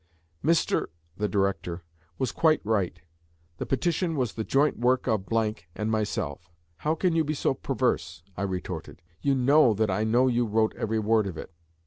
[0.43, 0.47] "M
[1.15, 1.83] [the director]
[2.17, 2.99] was quite right.
[3.59, 5.25] The petition was the joint work of
[5.75, 9.03] and myself." "How can you be so perverse?" I retorted.
[9.21, 11.51] "You know that I know you wrote every word of it."